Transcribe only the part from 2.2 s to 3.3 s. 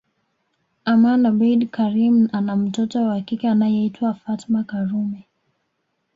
ana mtoto wa